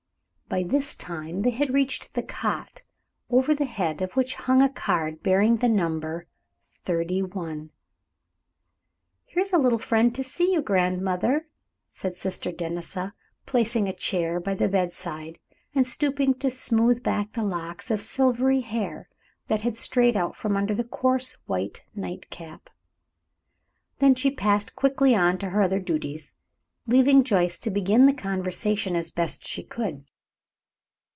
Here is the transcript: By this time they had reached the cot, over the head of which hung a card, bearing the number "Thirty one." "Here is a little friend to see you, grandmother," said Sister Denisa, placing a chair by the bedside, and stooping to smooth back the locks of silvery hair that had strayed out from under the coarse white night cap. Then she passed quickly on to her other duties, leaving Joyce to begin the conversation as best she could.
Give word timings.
By 0.53 0.63
this 0.63 0.95
time 0.95 1.43
they 1.43 1.51
had 1.51 1.73
reached 1.73 2.13
the 2.13 2.21
cot, 2.21 2.81
over 3.29 3.55
the 3.55 3.63
head 3.63 4.01
of 4.01 4.17
which 4.17 4.35
hung 4.35 4.61
a 4.61 4.67
card, 4.67 5.23
bearing 5.23 5.55
the 5.55 5.69
number 5.69 6.27
"Thirty 6.83 7.21
one." 7.23 7.69
"Here 9.23 9.39
is 9.39 9.53
a 9.53 9.57
little 9.57 9.79
friend 9.79 10.13
to 10.13 10.25
see 10.25 10.51
you, 10.51 10.61
grandmother," 10.61 11.47
said 11.89 12.17
Sister 12.17 12.51
Denisa, 12.51 13.13
placing 13.45 13.87
a 13.87 13.93
chair 13.95 14.41
by 14.41 14.53
the 14.53 14.67
bedside, 14.67 15.39
and 15.73 15.87
stooping 15.87 16.33
to 16.39 16.51
smooth 16.51 17.01
back 17.01 17.31
the 17.31 17.45
locks 17.45 17.89
of 17.89 18.01
silvery 18.01 18.59
hair 18.59 19.07
that 19.47 19.61
had 19.61 19.77
strayed 19.77 20.17
out 20.17 20.35
from 20.35 20.57
under 20.57 20.75
the 20.75 20.83
coarse 20.83 21.37
white 21.45 21.85
night 21.95 22.29
cap. 22.29 22.69
Then 23.99 24.15
she 24.15 24.29
passed 24.29 24.75
quickly 24.75 25.15
on 25.15 25.37
to 25.37 25.51
her 25.51 25.61
other 25.61 25.79
duties, 25.79 26.33
leaving 26.87 27.23
Joyce 27.23 27.57
to 27.59 27.71
begin 27.71 28.05
the 28.05 28.11
conversation 28.13 28.97
as 28.97 29.11
best 29.11 29.47
she 29.47 29.63
could. 29.63 30.03